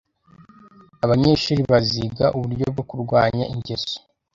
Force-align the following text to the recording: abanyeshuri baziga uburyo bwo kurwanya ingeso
abanyeshuri 1.05 1.61
baziga 1.71 2.25
uburyo 2.37 2.65
bwo 2.73 2.83
kurwanya 2.89 3.45
ingeso 3.53 3.97